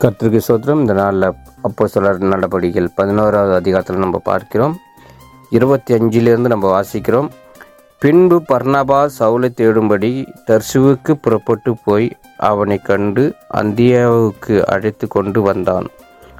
கர்த்தருக்கு 0.00 0.40
சோத்திரம் 0.46 0.80
இந்த 0.82 0.92
நாளில் 0.92 1.26
அப்போ 1.66 1.84
சிலர் 1.86 2.18
நடவடிக்கைகள் 2.32 2.88
பதினோராவது 2.94 3.54
அதிகாரத்தில் 3.54 4.02
நம்ம 4.02 4.18
பார்க்கிறோம். 4.18 4.74
இருபத்தி 5.50 5.92
அஞ்சிலிருந்து 5.94 6.48
நம்ம 6.52 6.66
வாசிக்கிறோம். 6.74 7.28
பின்பு 7.98 8.36
பர்ணபா 8.50 9.00
சவுலை 9.18 9.50
தேடும்படி 9.60 10.10
தர்சுவுக்கு 10.48 11.12
புறப்பட்டு 11.24 11.76
போய் 11.84 12.08
அவனை 12.50 12.78
கண்டு 12.90 13.24
அந்தியாவுக்கு 13.60 14.56
அழைத்து 14.74 15.08
கொண்டு 15.08 15.42
வந்தான். 15.42 15.86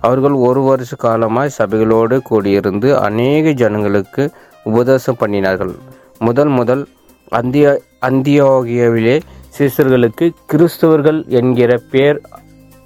அவர்கள் 0.01 0.37
ஒரு 0.49 0.61
வருஷ 0.61 0.97
காலமாய் 0.97 1.57
சபைகளோடு 1.59 2.19
கூடியிருந்து 2.31 2.91
அநேக 3.09 3.55
ஜனங்களுக்கு 3.65 4.25
உபதேசம் 4.63 5.21
பண்ணினார்கள். 5.21 5.75
முதல் 6.19 6.53
முதல் 6.61 6.89
அந்திய 7.29 7.69
அந்தியோகியாவிலே 8.09 9.21
சீசர்களுக்கு 9.59 10.27
கிறிஸ்தவர்கள் 10.53 11.21
என்கிற 11.41 11.81
பெயர் 11.91 12.19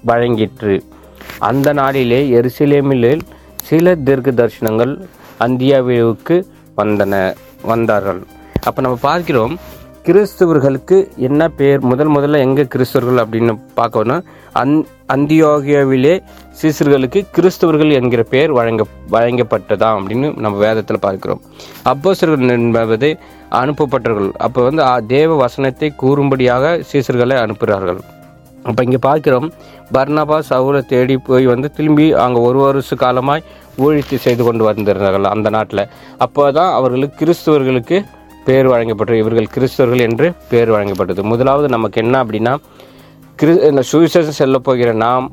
வழங்கிற்று. 0.05 0.83
அந்த 1.39 1.73
நாளிலே 1.73 2.29
எருசலேமில் 2.29 3.21
சில 3.63 3.95
தீர்க்க 3.95 4.31
தரிசனங்கள் 4.31 5.01
அந்தியாவிற்கு 5.39 6.43
வந்தன 6.77 7.33
வந்தார்கள். 7.61 8.23
அப்போ 8.63 8.81
நம்ம 8.81 8.97
பார்க்கிறோம் 9.01 9.57
கிறிஸ்தவர்களுக்கு 10.05 11.17
என்ன 11.17 11.49
பேர் 11.49 11.79
முதல் 11.79 12.09
முதல்ல 12.09 12.37
எங்கே 12.37 12.61
கிறிஸ்தவர்கள் 12.61 13.23
அப்படின்னு 13.23 13.59
பார்க்கணும் 13.73 14.25
அந் 14.51 14.79
அந்தியோகியாவிலே 15.13 16.21
சீசர்களுக்கு 16.61 17.25
கிறிஸ்தவர்கள் 17.35 17.91
என்கிற 17.91 18.23
பெயர் 18.23 18.51
வழங்க 18.51 18.85
வழங்கப்பட்டதாம் 19.11 19.99
அப்படின்னு 19.99 20.37
நம்ம 20.37 20.57
வேதத்தில் 20.57 20.99
பார்க்கிறோம். 20.99 21.41
அப்போசர்கள் 21.85 22.49
என்பது 22.49 23.17
அனுப்பப்பட்டவர்கள். 23.51 24.31
அப்போ 24.31 24.63
வந்து 24.63 24.83
ஆ, 24.83 24.99
தேவ 24.99 25.35
வசனத்தை 25.35 25.93
கூறும்படியாக 25.95 26.81
சீசர்களை 26.91 27.35
அனுப்புகிறார்கள். 27.35 27.99
அப்போ 28.63 28.83
இங்கே 28.83 28.97
பார்க்கிறோம் 29.01 29.51
பர்னபா 29.93 30.41
சவுலை 30.49 30.85
தேடி 30.85 31.17
போய் 31.17 31.45
வந்து 31.45 31.71
திரும்பி 31.71 32.13
அங்கே 32.13 32.39
ஒரு 32.39 32.59
வருஷ 32.59 32.95
காலமாய் 32.95 33.43
ஊழித்து 33.77 34.17
செய்து 34.17 34.43
கொண்டு 34.43 34.71
வந்திருந்தார்கள் 34.71 35.23
அந்த 35.23 35.49
நாட்டில். 35.49 35.87
அப்போ 36.17 36.51
தான் 36.51 36.73
அவர்களுக்கு 36.73 37.25
கிறிஸ்துவர்களுக்கு 37.25 37.97
பேர் 38.45 38.67
வழங்கப்பட்டது. 38.67 39.17
இவர்கள் 39.17 39.47
கிறிஸ்தவர்கள் 39.55 39.99
என்று 39.99 40.33
பேர் 40.49 40.71
வழங்கப்பட்டது. 40.71 41.21
முதலாவது 41.23 41.67
நமக்கு 41.69 42.01
என்ன 42.01 42.23
அப்படின்னா 42.23 42.53
கிறிஸ் 43.35 43.61
இந்த 43.61 43.83
சுவிசேஷம் 43.91 44.39
செல்ல 44.39 44.57
போகிற 44.57 44.93
நாம் 44.93 45.31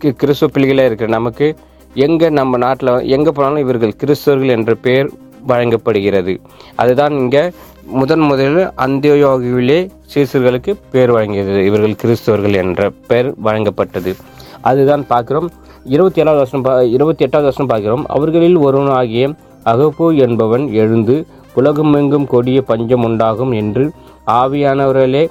கி- 0.00 0.10
கிறிஸ்துவ 0.10 0.52
பிள்ளைகளே 0.52 0.84
இருக்கிற 0.84 1.10
நமக்கு 1.10 1.56
எங்கே 1.94 2.28
நம்ம 2.30 2.56
நாட்டில் 2.56 3.02
எங்கே 3.08 3.30
போனாலும் 3.30 3.58
இவர்கள் 3.58 3.94
கிறிஸ்தவர்கள் 4.04 4.48
என்ற 4.48 4.74
பெயர் 4.74 5.10
வழங்கப்படுகிறது. 5.46 6.40
அதுதான் 6.76 7.12
இங்கே 7.12 7.50
முதன் 7.86 8.20
முதலில் 8.20 8.68
அந்தியோகிவிலே 8.84 9.90
சீசர்களுக்கு 10.14 10.72
பேர் 10.90 11.12
வழங்கியது. 11.12 11.64
இவர்கள் 11.64 11.96
கிறிஸ்தவர்கள் 12.02 12.54
என்ற 12.54 12.90
பெயர் 13.08 13.30
வழங்கப்பட்டது. 13.44 14.12
அதுதான் 14.60 15.06
பார்க்கிறோம். 15.06 15.50
இருபத்தி 15.84 16.20
ஏழாவது 16.20 16.42
வருஷம் 16.42 16.90
இருபத்தி 16.90 17.24
எட்டாவது 17.24 17.48
வருஷம் 17.48 17.66
பார்க்கிறோம். 17.66 18.06
அவர்களில் 18.06 18.56
ஒருவனாகிய 18.56 19.34
அகப்பு 19.64 20.16
என்பவன் 20.16 20.72
எழுந்து 20.72 21.26
உலகமெங்கும் 21.54 22.26
கொடிய 22.26 22.62
பஞ்சம் 22.62 23.02
உண்டாகும் 23.02 23.52
என்று 23.52 23.90
ஆவியானவர்களே 24.26 25.28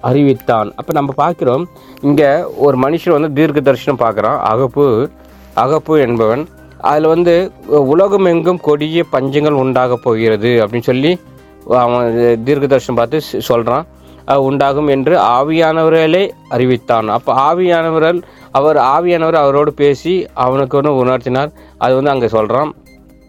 அறிவித்தான். 0.00 0.72
அப்போ 0.76 0.92
நம்ம 0.92 1.12
பார்க்குறோம் 1.16 1.64
இங்கே 2.00 2.30
ஒரு 2.56 2.78
மனுஷன் 2.78 3.16
வந்து 3.16 3.32
தீர்க்க 3.32 3.60
தரிசனம் 3.60 4.02
பார்க்குறான். 4.04 4.38
அகப்பு 4.52 5.08
அகப்பு 5.56 6.00
என்பவன். 6.06 6.46
அதில் 6.78 7.06
வந்து 7.06 7.52
உலகம் 7.66 8.24
எங்கும் 8.24 8.60
கொடிய 8.60 9.04
பஞ்சங்கள் 9.12 9.60
உண்டாக 9.64 9.96
போகிறது 9.96 10.50
அப்படின்னு 10.62 10.88
சொல்லி 10.92 11.18
அவன் 11.68 12.42
தீர்க்க 12.44 12.66
தரிசனம் 12.66 13.08
பார்த்து 13.08 13.40
சொல்கிறான் 13.40 13.86
உண்டாகும் 14.26 14.86
என்று 14.86 15.18
ஆவியானவர்களே 15.18 16.30
அறிவித்தான். 16.48 17.08
அப்போ 17.08 17.54
ஆவியானவர்கள் 17.54 18.22
அவர் 18.50 18.76
ஆவியானவர் 18.76 19.32
அவரோடு 19.32 19.72
பேசி 19.72 20.26
அவனுக்கு 20.34 20.76
ஒன்று 20.76 21.04
உணர்த்தினார். 21.04 21.50
அது 21.78 21.94
வந்து 21.94 22.10
அங்கே 22.10 22.28
சொல்கிறான் 22.28 22.74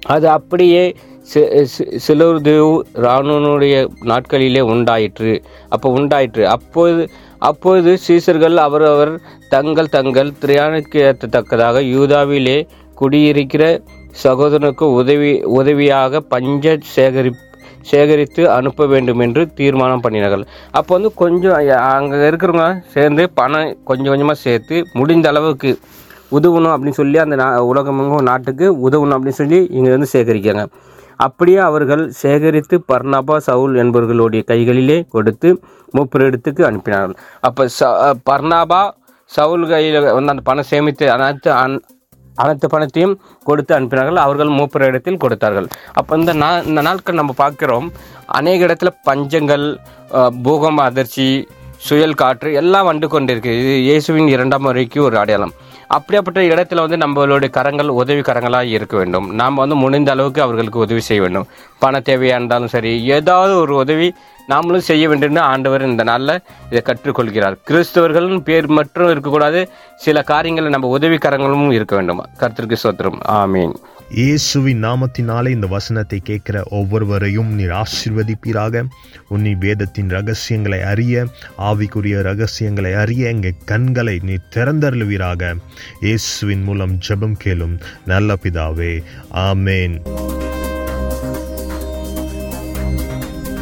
அது 0.06 0.30
அப்படியே 0.30 0.96
சி- 1.34 1.66
சி- 1.78 2.00
சிலர்தேவ் 2.08 2.80
ராணுவனுடைய 2.94 3.88
நாட்களிலே 4.04 4.60
உண்டாயிற்று. 4.60 5.42
அப்போ 5.70 5.90
உண்டாயிற்று. 5.90 6.48
அப்போது 6.48 7.10
அப்போது 7.38 7.98
சீசர்கள் 8.08 8.56
அவரவர் 8.56 9.22
தங்கள் 9.50 9.90
தங்கள் 9.90 10.32
திரையானுக்கு 10.42 10.94
ஏற்கத்தக்கதாக 10.94 11.82
யூதாவிலே 11.82 12.68
குடியிருக்கிற 12.96 13.82
சகோதரனுக்கு 14.24 14.84
உதவி 14.84 15.44
உதவியாக 15.44 16.20
பஞ்ச 16.20 16.78
சேகரி 16.96 17.32
சேகரித்து 17.92 18.44
அனுப்ப 18.58 18.88
வேண்டும் 18.94 19.22
என்று 19.26 19.42
தீர்மானம் 19.60 20.04
பண்ணினார்கள். 20.06 20.46
அப்போ 20.80 20.92
வந்து 20.98 21.12
கொஞ்சம் 21.24 21.58
அங்கே 21.96 22.24
இருக்கிறவங்க 22.30 22.68
சேர்ந்து 22.96 23.26
பணம் 23.40 23.76
கொஞ்சம் 23.90 24.12
கொஞ்சமாக 24.14 24.40
சேர்த்து 24.46 24.78
முடிந்த 25.00 25.28
அளவுக்கு 25.34 25.72
உதவணும் 26.38 26.74
அப்படின்னு 26.74 27.00
சொல்லி 27.02 27.18
அந்த 27.24 27.36
நா 27.42 27.48
உலகமெங்கும் 27.72 28.28
நாட்டுக்கு 28.32 28.68
உதவணும் 28.88 29.16
அப்படின்னு 29.18 29.42
சொல்லி 29.42 29.60
இங்கே 29.78 29.92
வந்து 29.96 30.10
சேகரிக்காங்க 30.16 30.64
அப்படியே 31.26 31.60
அவர்கள் 31.70 32.04
சேகரித்து 32.22 32.76
பர்னபா 32.92 33.36
சவுல் 33.48 33.76
என்பவர்களுடைய 33.82 34.42
கைகளிலே 34.52 34.98
கொடுத்து 35.16 35.50
மூப்பரிடத்துக்கு 35.96 36.62
அனுப்பினார்கள். 36.70 37.18
அப்போ 37.48 37.64
ச 37.78 37.90
பர்னாபா 38.30 38.82
சவுல் 39.32 39.66
கையில் 39.74 39.98
வந்து 40.18 40.34
அந்த 40.34 40.44
பணம் 40.50 40.70
சேமித்து 40.72 41.06
அனைத்து 41.16 41.50
அன் 41.62 41.78
அனைத்து 42.42 42.68
பணத்தையும் 42.74 43.16
கொடுத்து 43.48 43.74
அனுப்பினார்கள். 43.78 44.20
அவர்கள் 44.26 44.56
மூப்பர் 44.60 44.88
இடத்தில் 44.90 45.20
கொடுத்தார்கள். 45.24 45.68
அப்போ 46.00 46.18
இந்த 46.22 46.34
நா 46.44 46.50
இந்த 46.70 46.84
நாட்கள் 46.88 47.20
நம்ம 47.22 47.36
பார்க்குறோம். 47.44 47.90
அநேக 48.40 48.60
இடத்துல 48.68 48.92
பஞ்சங்கள் 49.10 49.66
பூகம்ப 50.46 50.82
அதிர்ச்சி 50.90 51.28
சுயல் 51.86 52.20
காற்று 52.22 52.50
எல்லாம் 52.60 52.90
வந்து 52.90 53.08
கொண்டிருக்கு. 53.14 53.54
இது 53.62 53.72
இயேசுவின் 53.88 54.30
இரண்டாம் 54.34 54.68
வரைக்கும் 54.70 55.06
ஒரு 55.08 55.18
அடையாளம். 55.22 55.54
அப்படியாப்பட்ட 55.96 56.42
இடத்துல 56.52 56.84
வந்து 56.86 56.98
நம்மளுடைய 57.04 57.50
கரங்கள் 57.58 57.90
உதவி 58.02 58.22
கரங்களாக 58.28 58.72
இருக்க 58.76 58.96
வேண்டும். 59.02 59.28
நாம் 59.40 59.60
வந்து 59.64 59.76
முடிந்த 59.82 60.12
அளவுக்கு 60.16 60.42
அவர்களுக்கு 60.46 60.80
உதவி 60.86 61.02
செய்ய 61.08 61.22
வேண்டும். 61.24 61.48
பண 61.84 62.00
தேவையாக 62.10 62.38
இருந்தாலும் 62.40 62.72
சரி 62.76 62.94
ஏதாவது 63.18 63.54
ஒரு 63.64 63.74
உதவி 63.84 64.08
நாமளும் 64.48 64.88
செய்ய 64.90 65.10
வேண்டும் 65.10 65.36
ஆண்டவர் 65.36 65.82
இந்த 65.82 66.04
நாளில் 66.04 66.42
இதை 66.70 66.82
கற்றுக்கொள்கிறார். 66.86 67.56
கிறிஸ்தவர்களும் 67.70 68.40
பேர் 68.40 68.68
மட்டும் 68.68 69.10
இருக்கக்கூடாது 69.10 69.70
சில 69.96 70.22
காரியங்களில் 70.22 70.70
நம்ம 70.70 70.98
உதவிக்கரங்களும் 70.98 71.72
இருக்க 71.72 71.96
வேண்டும். 71.96 72.26
கர்த்தருக்கு 72.40 72.76
சோத்திரம் 72.84 73.20
ஆமீன். 73.28 73.76
இயேசுவின் 74.10 74.84
நாமத்தினாலே 74.84 75.48
இந்த 75.48 75.68
வசனத்தை 75.68 76.20
கேட்கிற 76.24 76.64
ஒவ்வொருவரையும் 76.70 77.54
நீர் 77.54 77.70
ஆசிர்வதிப்பீராக. 77.70 78.84
உன்னி 79.30 79.54
வேதத்தின் 79.58 80.10
ரகசியங்களை 80.10 80.82
அறிய 80.82 81.26
ஆவிக்குரிய 81.58 82.22
ரகசியங்களை 82.22 82.94
அறிய 82.94 83.30
எங்கள் 83.30 83.64
கண்களை 83.66 84.20
நீ 84.24 84.34
திறந்தருளுவீராக. 84.56 85.54
இயேசுவின் 86.00 86.64
மூலம் 86.64 87.00
ஜெபம் 87.08 87.38
கேளும் 87.44 87.80
நல்ல 88.06 88.36
பிதாவே. 88.44 89.04
ஆமேன். 89.34 90.00